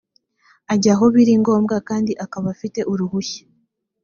[0.73, 3.43] ajya aho biri ngombwa kandi akaba afite uruhushya